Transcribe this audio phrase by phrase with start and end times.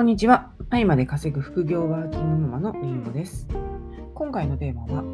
[0.00, 0.50] こんにちは。
[0.70, 3.46] 愛まで稼ぐ副業ワーキングママのりんごです。
[4.14, 5.04] 今回のテーマは、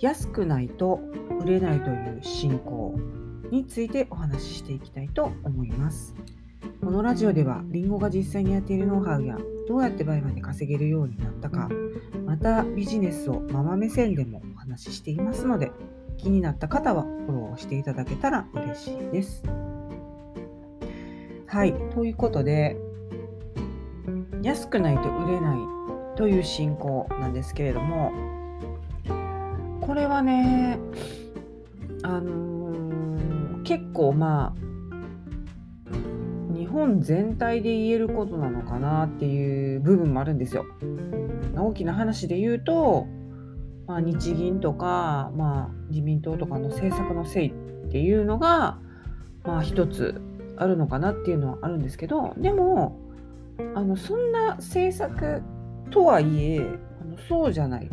[0.00, 1.00] 安くないと
[1.42, 2.94] 売れないという信仰
[3.50, 6.14] についてお話ししていきたいと思います。
[6.84, 11.70] このラジオでは、りんごが実際にやっているノウハウや、どうやって倍まで稼げるようになったか、
[12.26, 15.72] またビジネスをママ目線でもお話ししていますので、
[16.18, 19.42] 気になった方はフォローしていただけたら嬉しいです。
[21.46, 22.76] はい、ということで、
[24.46, 25.58] 安くないと売れない
[26.16, 28.12] という信仰なんですけれども
[29.80, 30.78] これはね
[32.02, 32.56] あのー
[33.66, 40.64] 結構まあ日本全体で言えることなのかなっていう部分もあるんですよ。
[41.56, 43.06] 大きな話で言うと、
[43.88, 48.78] まあ、日銀とか、まあ、自民党とかの政策のせいっていうのが、
[49.42, 50.20] まあ、一つ
[50.56, 53.00] あるのかなっていうのはあるんですけどでも
[53.74, 55.42] あのそんな政策
[55.90, 56.60] とはいえ
[57.00, 57.90] あのそうじゃない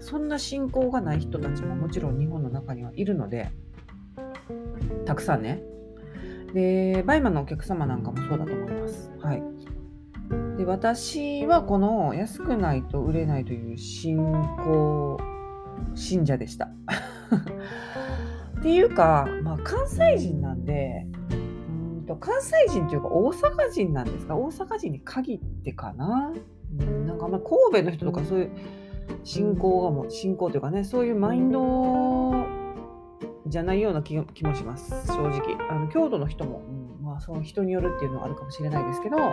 [0.00, 3.50] そんな信仰がない人たちももちろん日本の中にはいるので
[5.04, 5.62] たくさんね。
[6.54, 9.10] でバイマンのお客様なんかもそうだと思います。
[9.20, 9.42] はい。
[10.58, 15.18] で私はこの安くないと売れないという信仰
[15.94, 16.70] 信者でした。
[18.58, 21.06] っていうか、まあ、関西人なんで
[22.06, 24.36] と関西人というか大阪人なんですか？
[24.36, 26.32] 大阪人に限ってかな、
[26.78, 28.50] うん、なんかまあ神戸の人とかそういう
[29.24, 32.32] 信仰がも信仰というかねそういうマインド
[33.46, 35.56] じゃないような気気もします正直。
[35.70, 36.62] あの京都の人も、
[37.00, 39.32] うん、まあその人によるっていうのはあるかもしれないですけどは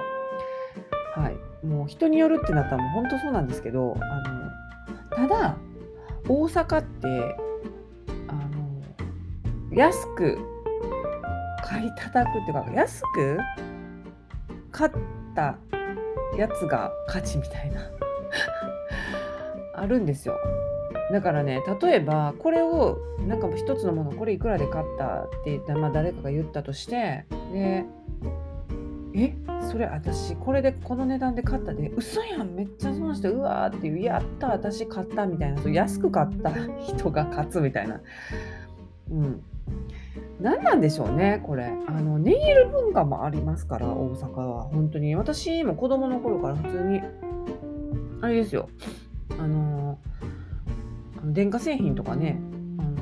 [1.30, 1.66] い。
[1.66, 5.58] もう人によるってなったらもう本当そうなんですけどあのただ
[6.28, 7.08] 大阪って
[8.28, 8.82] あの
[9.72, 10.38] 安く
[11.64, 13.40] 買い叩くっていうか安く
[14.72, 14.92] 買っ
[15.36, 15.58] た
[16.38, 17.82] やつが勝ちみたいな。
[19.76, 20.38] あるんですよ。
[21.12, 22.98] だからね例えばこれを
[23.28, 27.86] なんか一つのものこれいくらで買ったって言ったら、まあ、誰かが言ったとしてで
[29.14, 29.36] え
[29.70, 38.02] それ私これでこの値段で買ったで嘘やんめっちゃ損してうわーっていうやった私買ったみたいなそう安く買った人が勝つみたいな。
[39.12, 39.43] うん。
[40.44, 41.72] 何なんでしょうねこれ。
[41.88, 44.64] あのネイル文化もありますから大阪は。
[44.64, 45.16] 本当に。
[45.16, 47.02] 私も子供の頃から普通に。
[48.22, 48.70] あれですよ。
[49.40, 50.00] あの
[51.24, 52.42] 電化製品とかね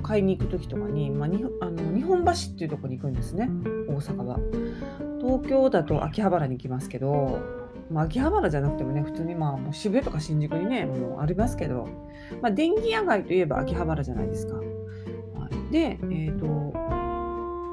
[0.03, 3.50] 買いに行く時とかに、まあ、にあの日本橋っていうとこに行くんですね。
[3.90, 4.40] 大阪は。
[5.19, 7.40] 東京だと秋葉原に行きますけど、
[7.90, 11.88] まあ、秋葉原じゃなくてもね普通にまあもう渋谷とか新宿にねもうありますけど、
[12.40, 14.63] まあ、電気屋街といえば秋葉原じゃないですか、は
[15.69, 16.81] い、でえっ、ー、と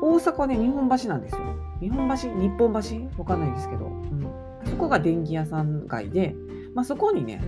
[0.01, 1.41] 大阪はね、日本橋なんですよ。
[1.81, 3.19] 日本橋日本橋？
[3.19, 4.27] わかんないですけど、うん、
[4.65, 6.35] そこが電気屋さん街で、
[6.75, 7.41] まあ、そこにね、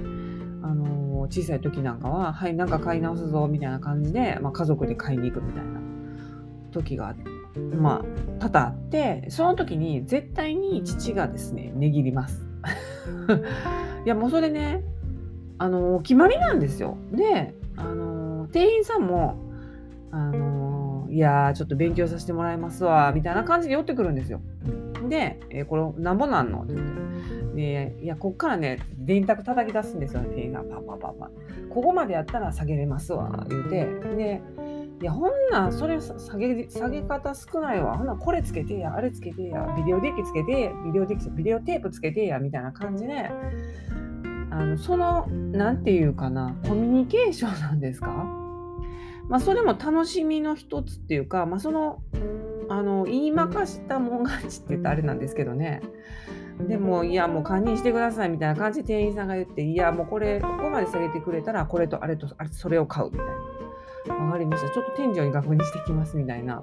[0.63, 5.81] あのー、小さい時なんかは、はい、なんか買い直すぞ、みたいな感じで、まあ、家族で買いに行くみたいな
[6.73, 7.15] 時が、
[7.77, 12.47] まあ、多々あって、その時に絶対に父がですね、値切ります。
[14.05, 14.83] いや、もうそれね、
[15.59, 16.97] あのー、決まりなんですよ。
[17.13, 19.37] で、あのー、店員さんも、
[20.13, 20.60] あの
[21.11, 24.41] いやー、ちょっと勉強させてもらいますわ、みたいな感じで寄ってくるんですよ。
[25.09, 27.01] で、えー、これ、なんぼなんのって言って。
[27.57, 30.63] で、いや、こっからね、電卓叩き出すんですよ、店員が。
[30.63, 31.31] パパパパ。
[31.69, 33.87] ここまでやったら下げれますわ、言うて。
[34.17, 34.41] で、
[35.03, 37.97] いや、ほんなん、それ下げ、下げ方少ないわ。
[37.97, 43.31] ほんなんこれつけてや、あれつけてや、ビデオデッキつけて、ビデオデッキ、ビデオテープつけてや、みたいな感じで、
[44.51, 48.40] あの、その、なんていうかな、コミュニケーションなんですか？
[49.31, 52.03] まあ、それも楽しみの一つっていうか、まあ、その
[52.69, 55.81] あの言いまかしたもん勝ちって言ったらあれなんですけどね。
[56.69, 63.33] でもいやもう堪忍してくださいみたいな感じで店員さんが言っていやもうこれここまで下げてくれたらこれとあれとあれそれを買うみたいな。
[64.17, 64.71] 分かりました。
[64.71, 66.63] ちょっと天井に確認してきますみたいな、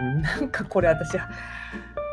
[0.00, 1.16] うん、なんかこれ私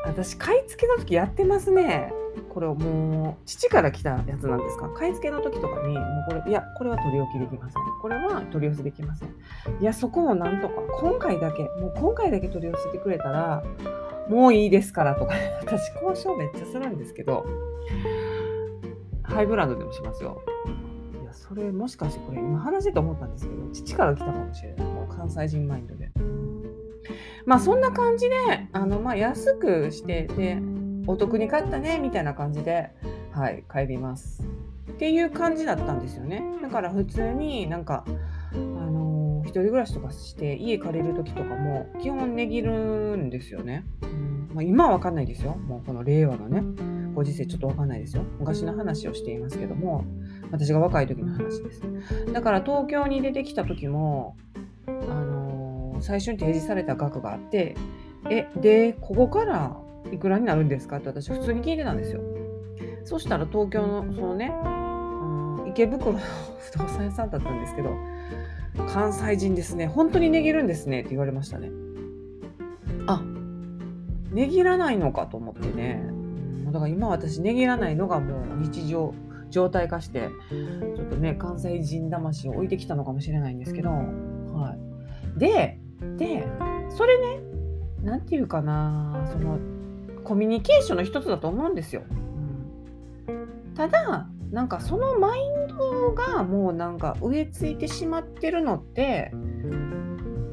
[0.05, 2.13] 私買い付けの時やってますね。
[2.49, 4.89] これもう父から来たやつなんですか？
[4.89, 7.81] 買い付けの時とかにもうこれいやこれは取り置きできません。
[8.01, 9.29] これは取り寄せできません。
[9.79, 13.63] いやそこをなんとか今回だけもう今回だけ取り寄せてくれたら
[14.29, 15.33] もういいですからとか。
[15.61, 17.45] 私交渉めっちゃするんですけど
[19.23, 20.41] ハイブランドでもしますよ。
[21.21, 24.87] いやそれもしかしてこれ今話と思ったんですけど父から来たかもしれない。
[24.87, 26.11] もう関西人マインドで。
[27.45, 28.35] まあそんな感じで
[28.71, 30.59] あのまあ安くしてで
[31.07, 32.89] お得に買ったねみたいな感じで、
[33.31, 34.43] はい、帰ります。
[34.91, 36.43] っていう感じだったんですよね。
[36.61, 38.05] だから普通になんか、
[38.53, 43.85] あのー、一人暮らしとかして家借りる時とかも基本値切るんですよね。
[44.03, 45.55] うんまあ、今はわかんないですよ。
[45.55, 46.63] もうこの令和のね。
[47.13, 48.23] ご時世ちょっとわかんないですよ。
[48.39, 50.05] 昔の話をしていますけども、
[50.51, 51.81] 私が若い時の話です。
[52.31, 54.37] だから東京に出てきた時も、
[54.87, 57.75] あのー、最初に提示された額があって、
[58.29, 59.77] え、で、ここから
[60.11, 62.21] いくらになるんですかって私普通に聞いてたんですよ。
[63.03, 66.19] そしたら東京のそのね、うん、池袋の
[66.71, 67.91] 不動産屋さんだったんですけど、
[68.87, 69.87] 関西人ですね。
[69.87, 71.71] 本当に値切るんですねって言われましたね。
[73.07, 73.23] あ、
[74.31, 76.03] 値切らないのかと思ってね。
[76.65, 79.13] だから今私値切らないのがもう日常、
[79.49, 80.29] 状態化して、
[80.95, 84.75] ちょっとね、関西人魂を置いてきたのかもしれないんですけど、は
[85.35, 85.39] い。
[85.39, 85.79] で、
[86.17, 86.47] で、
[86.89, 87.39] それね、
[88.03, 89.57] なんていうかな、その、
[90.25, 92.03] コミュニケーションの一つだと思うんですよ。
[93.27, 99.31] うん、ただ、なんかそのマインドがもうなんか植え付いてしまってるのって、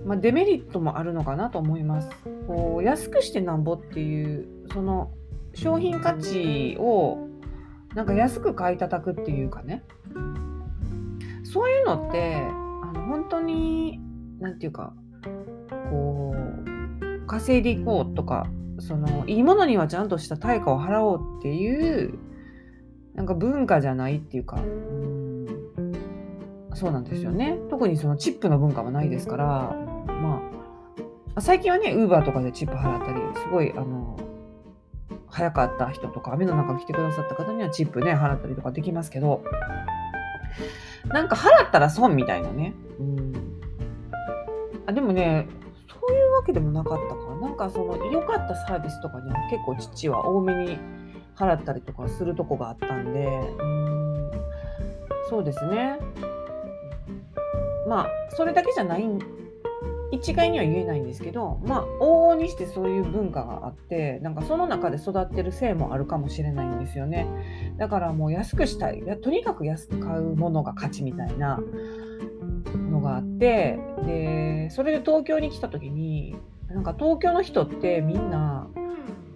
[0.04, 2.10] まあ、デメリットもあるのかなと思います。
[2.46, 5.12] こう安くしてなんぼっていうその
[5.54, 7.28] 商品価値を
[7.94, 9.84] なんか安く買い叩くっていうかね
[11.44, 14.00] そういうのってあの本当に
[14.40, 14.94] 何て言うか
[15.90, 18.46] こう稼いでいこうとか
[18.86, 22.18] そのいいものにはちゃんとした対価を払おうっていう
[23.14, 24.56] なんか文化じゃないっていうか。
[24.56, 25.32] うん
[26.74, 27.58] そうなんですよね。
[27.70, 29.44] 特にそのチップの文化はないですから。
[30.06, 30.42] ま
[31.34, 34.18] あ最近はねウーバーとかでチップ払ったりすごいあの
[35.28, 39.44] 早かった人とか雨の中来てくださった方にはチップね払ったりとかできますけど。
[41.06, 42.74] なんか払ったら損みたいなね。
[42.98, 43.32] うん、
[44.86, 45.48] あでもね
[45.88, 50.78] そういうわけでもなかったかなんかその良かったサービスとかには結構父は多めに
[51.36, 53.28] 払ったりとかするとこがあったんで
[55.28, 55.98] そうですね
[57.88, 59.04] まあそれだけじゃない
[60.12, 67.26] 一概には言えないんですけど、まあ、往々にしてそういう文化があって、なんかその中で育ってるせいもあるかもしれないんですよね。
[67.78, 69.02] だからもう安くしたい。
[69.22, 71.58] とにかく安く買うものが勝ちみたいな
[72.90, 76.36] のがあって、で、それで東京に来た時に、
[76.72, 78.68] なんか東京の人ってみんな、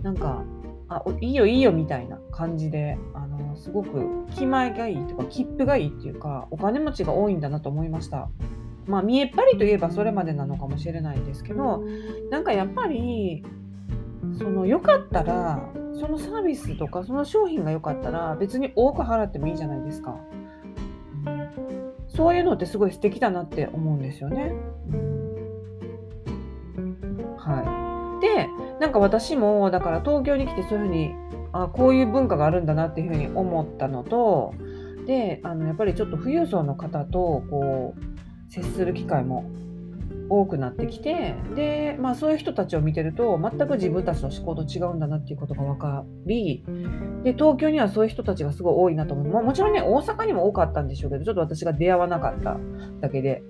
[0.02, 0.44] なんか、
[0.88, 8.28] あ、いいよいいよみたいな感じで、あの、すごく気前がいいとか、切符がいいっていうか、お金持ちが多いんだなと思いました。
[8.86, 11.82] まあ見えっ張りといえばそれまでなのかもしれないんですけど
[12.30, 13.44] なんかやっぱり
[14.38, 20.18] その良かったらそのサービスとかその商品が良かったら別に多く払ってもいいじゃないですか。
[22.08, 24.54] そういうのってすごい素敵だなって思うんですよね。
[27.46, 28.20] はい。
[28.20, 28.48] で、
[28.80, 31.14] なんか私もだから東京に来てそういうふうに
[31.52, 34.54] あこういう文化があるんだなっていうふうに思ったのと
[35.06, 39.50] であのやっぱりちょっと富裕層の方とこう接する機会も
[40.28, 46.64] 多くなってきてで、まあ、そういう人たちを見てると全く自分たちの思考と違うんだなっていうことが分かり
[47.22, 52.58] で東京にはそういう人たちがすごい多いなと思う、まあ、もちろんね大阪にも多かったんでしょうけどちょっと私が出会わなかった
[53.00, 53.42] だけで。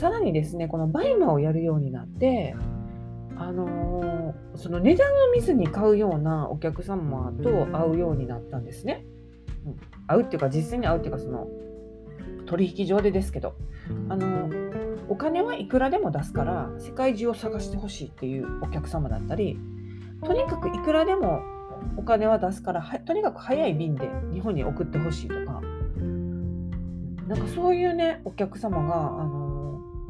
[0.00, 2.56] さらにですねこのバイマをやるようになって
[3.36, 9.04] あのー、その値段を見ずに買うようなお客様と会うようになったんですね。
[9.66, 9.76] うん、
[10.06, 11.48] 会うっていうか実際に会うっていうかその
[12.46, 13.56] 取引上でですけど
[14.08, 14.48] あの
[15.10, 19.58] お金はいくらでも出すから世界中を探してほしいっていうお客様だったり
[20.24, 21.42] とにかくいくらでも
[21.98, 25.60] お金は出すからとにかく早い便で日本に送ってほしいとか
[27.30, 29.39] なんかそういうねお客様が、あの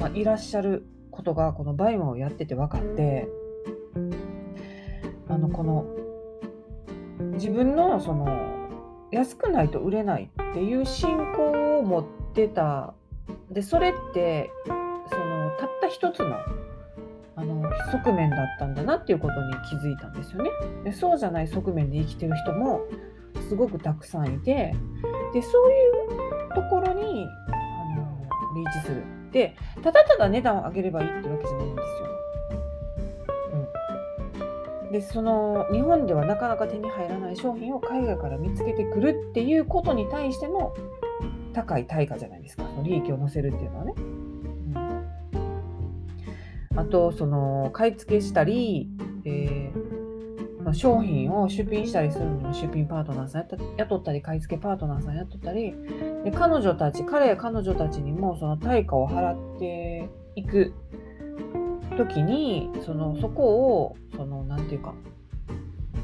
[0.01, 3.29] まあ、いらっしゃることがこのバイマをやってて分かって
[5.29, 5.85] あのこの
[7.35, 8.27] 自分のその
[9.13, 12.05] 安くないと売れないっていう信仰を持っ
[12.35, 12.95] てた
[13.51, 16.37] でそれってそのたった一つの
[17.37, 20.51] あの側面だったんだなっていうことに気づいたんですよね。
[20.85, 22.83] でそうじゃない側面で生きてる人も
[23.49, 24.75] すごくたくさんいて
[25.35, 25.91] でそうい
[26.49, 28.27] うところにあの
[28.57, 29.20] リーチする。
[29.33, 32.11] でただただ値段を上げればいいってわけじゃないんですよ。
[34.93, 40.75] でその日本ではなかなか手に入らない商品を海外から見つけてくるっていうことに対しての
[41.53, 43.95] 高い対価じゃないですかその利益を乗せるっていうのはね。
[46.73, 48.91] うん、あとその買い付けしたり、
[49.25, 49.60] えー
[50.71, 53.47] まあ、商品を出品したりするのも出品パートナーさん
[53.77, 55.75] 雇ったり買い付けパートナーさん雇ったり
[56.25, 60.73] で彼女たち彼や彼女たちにもその対価を払っていく
[61.97, 64.95] 時にそのそこをその何て言うか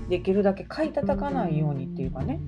[0.08, 2.40] できるだけ買い叩かないようにっていうかね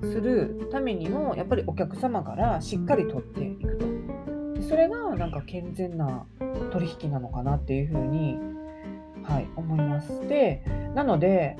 [0.00, 3.86] するためにもやっぱりお客様からしっかり取っていくと。
[4.54, 6.24] でそれがなんか健全な
[6.72, 8.38] 取引なのかなっていうふうに、
[9.28, 10.62] はい、思いますで
[10.94, 11.56] なので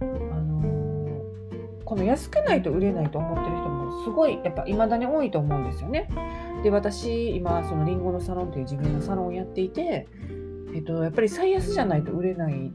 [0.00, 1.22] あの
[1.84, 6.08] この安くないと売れないと思ってる人もすごいやっぱ未だに多いと思うんですよね。
[6.62, 10.08] で私今そのりんごのサロンという自分のサロンをやっていて、
[10.74, 12.72] えっと、やっぱり最安じゃないと売れない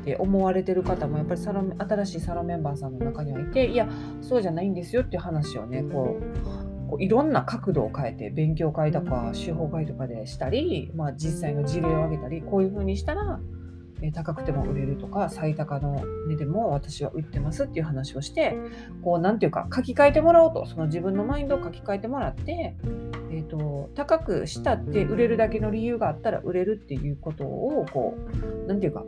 [0.00, 3.88] って思われてる方もやっぱりサロン新しいサロンメンバーさんの中にはいていや
[4.20, 13.40] そうじゃないんですよっていう話をねこうこういろんな角度を変えて勉強会とか手法会とかでしたり、まあ、実際の事例を挙げたりこういう風にしたら
[14.00, 18.56] え高くても売れるとか最高の値でも私は売ってますっていう話をして
[19.02, 22.76] こう何ていうか書き換えてもらおうとその自分のマインドを書き換えてもらって、
[23.30, 29.04] えーと、高くしたって売れるだけの理由があったら売れるっていうことをこう何ていうか、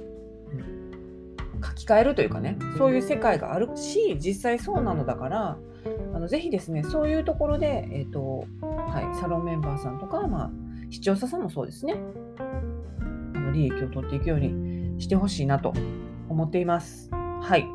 [1.65, 5.59] 書き換えるというかねそういう世界があるし実際そうなのだから
[6.15, 10.51] あのぜひですねそういうところで、えーとはい、サロンメンバーさんとか、まあ、
[10.91, 11.95] 視聴者さんもそうですね
[13.35, 15.73] あの利益を取っていくようにしてほしいなと
[16.29, 17.11] 思っています。
[17.11, 17.67] はい。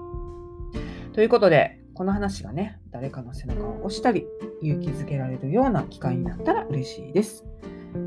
[1.14, 4.26] ということで、この話がね、誰かの背中を押したり、
[4.62, 7.46] 勇気づけられるような機会になったら嬉しいです。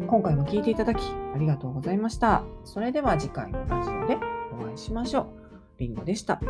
[0.06, 1.02] 今回も聴いていただき
[1.34, 2.44] ありがとうございました。
[2.64, 4.18] それでは次回のラジオで
[4.52, 5.26] お会いしましょう。
[5.78, 6.40] りんごでした。